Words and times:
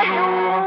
Bonjour 0.00 0.66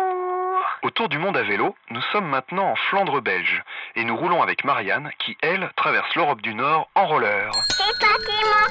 Autour 0.83 1.09
du 1.09 1.17
monde 1.17 1.35
à 1.37 1.43
vélo, 1.43 1.75
nous 1.89 2.01
sommes 2.11 2.27
maintenant 2.27 2.71
en 2.71 2.75
Flandre 2.75 3.19
belge 3.19 3.63
et 3.95 4.03
nous 4.03 4.15
roulons 4.15 4.43
avec 4.43 4.63
Marianne 4.63 5.09
qui, 5.17 5.35
elle, 5.41 5.71
traverse 5.75 6.13
l'Europe 6.15 6.41
du 6.41 6.53
Nord 6.53 6.87
en 6.93 7.07
roller. 7.07 7.49
C'est 7.69 7.99
parti 7.99 8.31
mon 8.45 8.61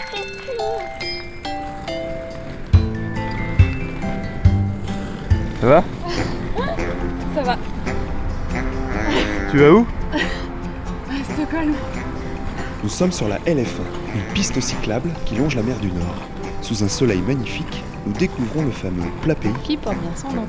Ça 5.61 5.67
va 5.67 5.83
Ça 7.35 7.43
va. 7.43 7.57
Tu 9.51 9.59
vas 9.59 9.71
où 9.73 9.87
À 10.13 11.25
Stockholm. 11.25 11.75
Nous 12.85 12.89
sommes 12.89 13.13
sur 13.13 13.27
la 13.29 13.39
LF1, 13.39 13.81
une 14.15 14.35
piste 14.35 14.61
cyclable 14.61 15.11
qui 15.27 15.35
longe 15.35 15.57
la 15.57 15.63
mer 15.63 15.79
du 15.79 15.91
Nord. 15.91 16.29
Sous 16.61 16.85
un 16.85 16.89
soleil 16.89 17.21
magnifique, 17.23 17.83
nous 18.07 18.13
découvrons 18.13 18.63
le 18.65 18.71
fameux 18.71 19.05
plat 19.23 19.35
pays. 19.35 19.53
Qui 19.65 19.77
porte 19.77 19.97
bien 19.99 20.11
son 20.17 20.31
nom. 20.33 20.47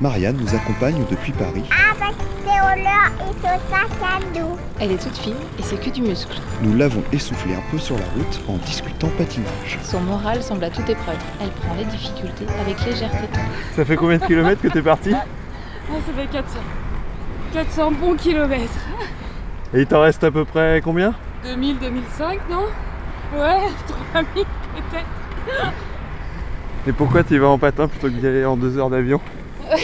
Marianne 0.00 0.36
nous 0.36 0.54
accompagne 0.54 1.02
depuis 1.10 1.32
Paris. 1.32 1.64
Avec 1.70 2.14
ses 2.44 2.60
rollers 2.60 3.12
et 3.20 3.32
son 3.40 3.70
sac 3.70 3.88
à 4.02 4.38
dos. 4.38 4.56
Elle 4.80 4.92
est 4.92 5.02
toute 5.02 5.16
fine 5.16 5.36
et 5.58 5.62
c'est 5.62 5.80
que 5.80 5.90
du 5.90 6.02
muscle. 6.02 6.36
Nous 6.62 6.76
l'avons 6.76 7.02
essoufflée 7.12 7.54
un 7.54 7.62
peu 7.70 7.78
sur 7.78 7.96
la 7.96 8.04
route 8.16 8.40
en 8.48 8.56
discutant 8.66 9.08
patinage. 9.16 9.78
Son 9.82 10.00
moral 10.00 10.42
semble 10.42 10.64
à 10.64 10.70
toute 10.70 10.88
épreuve. 10.88 11.16
Elle 11.40 11.50
prend 11.50 11.74
les 11.74 11.84
difficultés 11.84 12.46
avec 12.60 12.84
légèreté. 12.84 13.28
Ça 13.76 13.84
fait 13.84 13.96
combien 13.96 14.18
de 14.18 14.26
kilomètres 14.26 14.60
que 14.60 14.68
t'es 14.68 14.82
parti 14.82 15.12
Ah, 15.14 15.94
ça 16.06 16.12
fait 16.14 16.26
400. 16.26 16.58
400 17.52 17.90
bons 17.92 18.14
kilomètres. 18.16 18.72
Et 19.74 19.80
il 19.82 19.86
t'en 19.86 20.00
reste 20.00 20.24
à 20.24 20.30
peu 20.30 20.44
près 20.44 20.80
combien? 20.82 21.14
2000, 21.44 21.78
2005, 21.78 22.38
non? 22.50 22.64
Ouais, 23.34 23.60
3000 24.12 24.26
peut-être. 24.34 25.72
Et 26.84 26.92
pourquoi 26.92 27.22
tu 27.22 27.34
y 27.34 27.38
vas 27.38 27.46
en 27.46 27.58
patin 27.58 27.86
plutôt 27.86 28.08
que 28.08 28.14
d'y 28.14 28.26
aller 28.26 28.44
en 28.44 28.56
deux 28.56 28.76
heures 28.76 28.90
d'avion? 28.90 29.20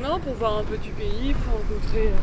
Non, 0.00 0.20
pour 0.20 0.34
voir 0.34 0.58
un 0.58 0.62
peu 0.62 0.76
du 0.78 0.90
pays, 0.90 1.34
pour 1.34 1.54
rencontrer, 1.54 2.06
euh, 2.06 2.16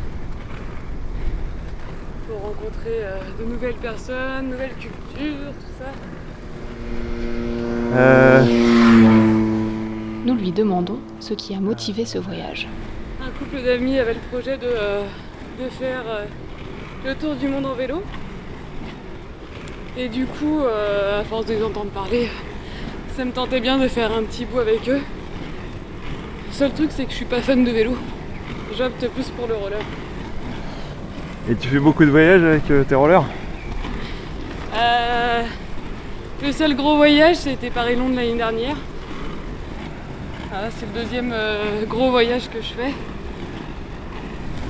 pour 2.27 2.39
rencontrer 2.39 3.03
euh, 3.03 3.19
de 3.38 3.44
nouvelles 3.44 3.75
personnes, 3.75 4.50
nouvelles 4.50 4.73
cultures, 4.80 5.52
tout 5.59 5.73
ça. 5.77 5.92
Euh... 7.97 8.44
Nous 10.25 10.36
lui 10.36 10.52
demandons 10.52 10.99
ce 11.20 11.33
qui 11.33 11.53
a 11.53 11.59
motivé 11.59 12.05
ce 12.05 12.17
voyage. 12.17 12.70
Un 13.22 13.30
couple 13.38 13.61
d'amis 13.61 13.99
avait 13.99 14.14
le 14.14 14.22
projet 14.31 14.58
de, 14.58 14.67
euh, 14.67 15.03
de 15.61 15.70
faire 15.70 16.03
euh, 16.08 16.25
le 17.05 17.14
tour 17.14 17.36
du 17.36 17.49
monde 17.49 17.66
en 17.66 17.73
vélo. 17.73 18.02
Et 19.97 20.08
du 20.08 20.25
coup, 20.25 20.61
à 20.61 21.23
force 21.23 21.45
de 21.45 21.53
les 21.53 21.64
entendre 21.64 21.92
parler, 21.92 22.30
ça 23.16 23.23
me 23.23 23.31
tentait 23.31 23.61
bien 23.61 23.77
de 23.77 23.88
faire 23.88 24.11
un 24.11 24.23
petit 24.23 24.44
bout 24.44 24.59
avec 24.59 24.89
eux. 24.89 24.99
Le 26.47 26.53
seul 26.53 26.71
truc, 26.71 26.89
c'est 26.91 27.05
que 27.05 27.11
je 27.11 27.16
suis 27.16 27.25
pas 27.25 27.39
fan 27.39 27.63
de 27.63 27.71
vélo. 27.71 27.95
J'opte 28.77 29.08
plus 29.09 29.30
pour 29.30 29.47
le 29.47 29.55
roller. 29.55 29.80
Et 31.49 31.55
tu 31.55 31.69
fais 31.69 31.80
beaucoup 31.80 32.03
de 32.03 32.09
voyages 32.09 32.43
avec 32.43 32.69
euh, 32.71 32.83
tes 32.83 32.95
rollers? 32.95 33.23
Euh, 34.75 35.43
le 36.43 36.52
seul 36.52 36.75
gros 36.75 36.97
voyage, 36.97 37.38
c'était 37.38 37.69
Paris-Londres 37.69 38.16
l'année 38.17 38.36
dernière. 38.36 38.75
Voilà, 40.52 40.67
c'est 40.71 40.86
le 40.86 41.02
deuxième 41.02 41.31
euh, 41.33 41.86
gros 41.86 42.11
voyage 42.11 42.49
que 42.49 42.61
je 42.61 42.73
fais. 42.73 42.93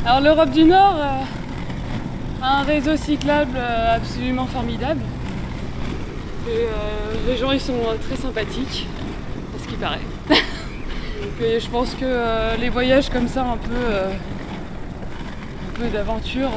Alors 0.06 0.22
l'Europe 0.22 0.52
du 0.52 0.66
Nord 0.66 1.00
a 2.44 2.60
un 2.60 2.64
réseau 2.64 2.96
cyclable 2.96 3.58
absolument 3.58 4.46
formidable. 4.46 5.02
Et, 6.48 6.52
euh, 6.52 6.68
les 7.28 7.38
gens 7.38 7.52
ils 7.52 7.60
sont 7.60 7.74
euh, 7.74 7.96
très 8.08 8.16
sympathiques, 8.16 8.88
à 9.56 9.64
ce 9.64 9.68
qui 9.68 9.76
paraît. 9.76 10.00
Donc, 10.30 10.38
euh, 11.42 11.60
je 11.60 11.68
pense 11.70 11.96
que 11.96 12.60
les 12.60 12.70
voyages 12.70 13.10
comme 13.10 13.28
ça, 13.28 13.44
un 13.44 13.58
peu, 13.58 13.76
un 15.70 15.80
peu 15.80 15.88
d'aventure, 15.88 16.52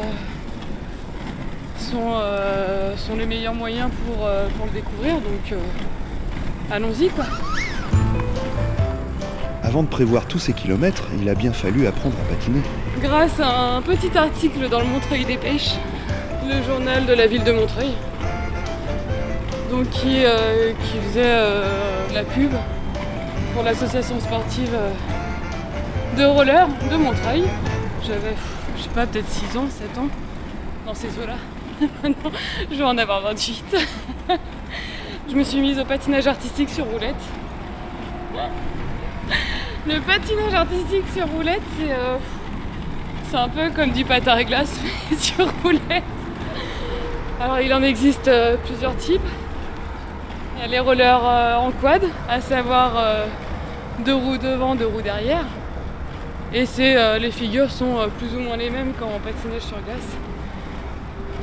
sont, 1.78 2.20
sont 2.96 3.16
les 3.16 3.24
meilleurs 3.24 3.54
moyens 3.54 3.88
pour, 4.04 4.16
pour 4.56 4.66
le 4.66 4.72
découvrir. 4.72 5.14
Donc 5.14 5.58
allons-y 6.70 7.08
quoi. 7.08 7.24
Avant 9.62 9.82
de 9.82 9.88
prévoir 9.88 10.26
tous 10.26 10.38
ces 10.38 10.52
kilomètres, 10.52 11.04
il 11.20 11.28
a 11.30 11.34
bien 11.34 11.52
fallu 11.52 11.86
apprendre 11.86 12.16
à 12.20 12.34
patiner. 12.34 12.60
Grâce 13.00 13.40
à 13.40 13.76
un 13.76 13.82
petit 13.82 14.16
article 14.18 14.68
dans 14.68 14.80
le 14.80 14.86
Montreuil 14.86 15.24
des 15.24 15.38
Pêches, 15.38 15.76
le 16.46 16.62
journal 16.62 17.06
de 17.06 17.12
la 17.14 17.26
ville 17.26 17.44
de 17.44 17.52
Montreuil, 17.52 17.94
donc 19.70 19.88
qui, 19.90 20.24
euh, 20.24 20.72
qui 20.72 20.98
faisait 20.98 21.22
euh, 21.24 22.06
la 22.14 22.24
pub 22.24 22.52
pour 23.54 23.62
l'association 23.62 24.18
sportive 24.20 24.74
euh, 24.74 24.90
de 26.16 26.24
roller 26.24 26.68
de 26.90 26.96
Montreuil. 26.96 27.44
J'avais, 28.06 28.34
je 28.76 28.82
sais 28.82 28.88
pas, 28.90 29.06
peut-être 29.06 29.28
6 29.28 29.56
ans, 29.56 29.66
7 29.68 29.98
ans, 29.98 30.08
dans 30.86 30.94
ces 30.94 31.08
eaux-là. 31.08 31.36
Maintenant, 32.02 32.30
je 32.70 32.76
vais 32.76 32.84
en 32.84 32.98
avoir 32.98 33.22
28. 33.22 33.64
je 35.30 35.34
me 35.34 35.44
suis 35.44 35.60
mise 35.60 35.78
au 35.78 35.84
patinage 35.84 36.26
artistique 36.26 36.70
sur 36.70 36.86
roulette. 36.86 37.14
Le 39.86 40.00
patinage 40.00 40.54
artistique 40.54 41.04
sur 41.14 41.26
roulette, 41.28 41.62
c'est 41.78 41.94
c'est 43.30 43.36
un 43.36 43.48
peu 43.50 43.68
comme 43.76 43.90
du 43.90 44.06
patin 44.06 44.32
à 44.32 44.44
glace, 44.44 44.80
mais 45.10 45.16
sur 45.16 45.46
roulette. 45.62 46.04
Alors, 47.40 47.60
il 47.60 47.72
en 47.74 47.82
existe 47.82 48.30
plusieurs 48.64 48.96
types. 48.96 49.20
Il 50.58 50.62
y 50.62 50.64
a 50.64 50.68
les 50.68 50.80
rollers 50.80 51.20
euh, 51.24 51.56
en 51.56 51.70
quad, 51.70 52.02
à 52.28 52.40
savoir 52.40 52.92
euh, 52.96 53.26
deux 54.04 54.14
roues 54.14 54.38
devant, 54.38 54.74
deux 54.74 54.88
roues 54.88 55.02
derrière. 55.02 55.44
Et 56.52 56.66
c'est, 56.66 56.96
euh, 56.96 57.18
les 57.18 57.30
figures 57.30 57.70
sont 57.70 57.96
plus 58.18 58.36
ou 58.36 58.40
moins 58.40 58.56
les 58.56 58.68
mêmes 58.68 58.92
qu'en 58.98 59.20
patinage 59.24 59.62
sur 59.62 59.76
glace. 59.82 60.16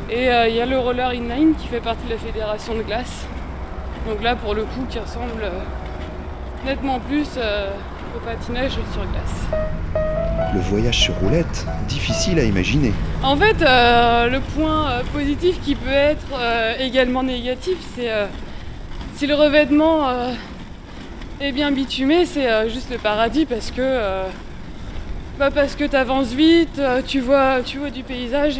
Et 0.09 0.25
il 0.49 0.55
y 0.55 0.61
a 0.61 0.65
le 0.65 0.77
roller 0.77 1.13
inline 1.13 1.55
qui 1.55 1.67
fait 1.67 1.79
partie 1.79 2.05
de 2.05 2.11
la 2.11 2.17
fédération 2.17 2.75
de 2.75 2.83
glace. 2.83 3.25
Donc 4.07 4.21
là, 4.21 4.35
pour 4.35 4.53
le 4.53 4.63
coup, 4.63 4.85
qui 4.89 4.99
ressemble 4.99 5.49
nettement 6.65 6.99
plus 6.99 7.39
au 8.15 8.19
patinage 8.19 8.73
sur 8.73 9.01
glace. 9.01 9.63
Le 10.53 10.59
voyage 10.59 10.99
sur 10.99 11.15
roulette, 11.15 11.65
difficile 11.87 12.39
à 12.39 12.43
imaginer. 12.43 12.93
En 13.23 13.35
fait, 13.35 13.61
euh, 13.61 14.29
le 14.29 14.39
point 14.39 14.89
euh, 14.89 15.01
positif 15.13 15.59
qui 15.61 15.75
peut 15.75 15.89
être 15.89 16.27
euh, 16.33 16.75
également 16.79 17.23
négatif, 17.23 17.77
c'est 17.95 18.09
si 19.15 19.27
le 19.27 19.35
revêtement 19.35 20.09
euh, 20.09 20.33
est 21.39 21.53
bien 21.53 21.71
bitumé, 21.71 22.25
c'est 22.25 22.51
euh, 22.51 22.67
juste 22.67 22.91
le 22.91 22.97
paradis 22.97 23.45
parce 23.45 23.71
que 23.71 23.77
euh, 23.79 24.25
bah 25.39 25.51
parce 25.51 25.75
que 25.75 25.85
tu 25.85 25.95
avances 25.95 26.33
vite, 26.33 26.81
tu 27.07 27.21
vois, 27.21 27.61
tu 27.61 27.77
vois 27.77 27.91
du 27.91 28.03
paysage. 28.03 28.59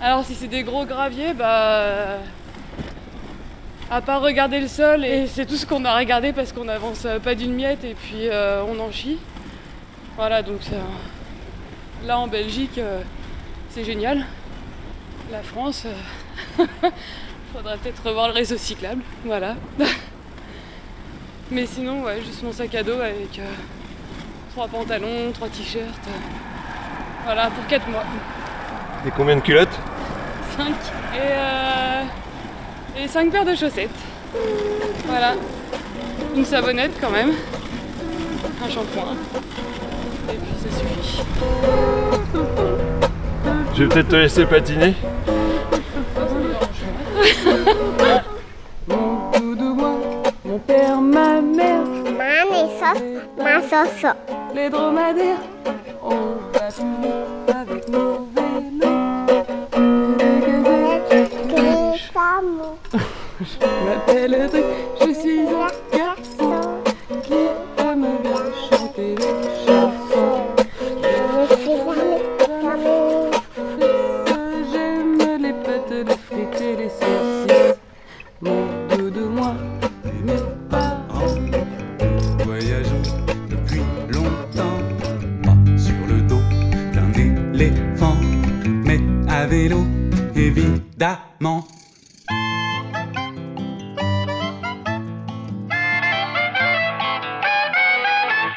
Alors 0.00 0.24
si 0.24 0.34
c'est 0.34 0.48
des 0.48 0.62
gros 0.62 0.86
graviers, 0.86 1.34
bah 1.34 2.18
à 3.90 4.00
part 4.00 4.22
regarder 4.22 4.58
le 4.58 4.68
sol 4.68 5.04
et 5.04 5.26
c'est 5.26 5.44
tout 5.44 5.56
ce 5.56 5.66
qu'on 5.66 5.84
a 5.84 5.98
regardé 5.98 6.32
parce 6.32 6.52
qu'on 6.52 6.68
avance 6.68 7.04
euh, 7.04 7.18
pas 7.18 7.34
d'une 7.34 7.52
miette 7.52 7.84
et 7.84 7.94
puis 7.94 8.28
on 8.30 8.80
en 8.80 8.90
chie. 8.90 9.18
Voilà 10.16 10.42
donc 10.42 10.60
là 12.06 12.18
en 12.18 12.26
Belgique. 12.26 12.80
c'est 13.68 13.84
génial. 13.84 14.24
La 15.30 15.42
France, 15.42 15.86
faudrait 17.52 17.76
peut-être 17.78 18.02
revoir 18.06 18.28
le 18.28 18.34
réseau 18.34 18.56
cyclable, 18.56 19.02
voilà. 19.24 19.54
Mais 21.50 21.66
sinon, 21.66 22.02
ouais, 22.04 22.20
juste 22.24 22.42
mon 22.42 22.52
sac 22.52 22.74
à 22.74 22.82
dos 22.82 22.98
avec 23.00 23.38
euh, 23.38 23.44
trois 24.52 24.68
pantalons, 24.68 25.30
trois 25.34 25.48
t-shirts. 25.48 25.84
euh, 26.08 26.10
voilà, 27.24 27.50
pour 27.50 27.66
4 27.66 27.88
mois. 27.88 28.04
Et 29.06 29.10
combien 29.10 29.36
de 29.36 29.40
culottes? 29.42 29.78
5 30.56 30.66
et, 30.68 30.72
euh, 31.20 32.02
et 33.04 33.08
5 33.08 33.30
paires 33.30 33.44
de 33.44 33.54
chaussettes. 33.54 33.90
Voilà. 35.06 35.34
Une 36.34 36.44
savonnette 36.44 36.92
quand 37.00 37.10
même. 37.10 37.32
Un 38.64 38.70
shampoing. 38.70 39.14
Et 40.30 40.36
puis 40.36 40.54
ça 40.56 40.78
suffit. 40.78 41.22
Je 43.74 43.82
vais 43.82 43.88
peut-être 43.88 44.08
te 44.08 44.16
laisser 44.16 44.46
patiner. 44.46 44.94
Ma 53.38 53.60
naissance, 53.60 54.02
ma 54.02 54.10
sauce. 54.10 54.16
les 54.54 54.68
dromadaires. 54.70 55.36
On 56.02 56.36
va 56.52 56.70
toujours 56.70 57.60
avec 57.60 57.88
nos 57.88 58.28
vélos. 58.34 58.52
Je 63.40 63.66
m'appelle 63.86 64.50
mais 88.64 89.00
à 89.28 89.46
vélo, 89.46 89.84
évidemment. 90.34 91.64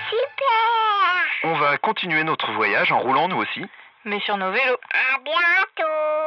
Super 0.10 0.56
On 1.44 1.54
va 1.56 1.78
continuer 1.78 2.24
notre 2.24 2.52
voyage 2.54 2.92
en 2.92 3.00
roulant 3.00 3.28
nous 3.28 3.38
aussi. 3.38 3.66
Mais 4.06 4.20
sur 4.22 4.38
nos 4.38 4.52
vélos. 4.52 4.78
À 4.92 5.20
bientôt 5.24 6.25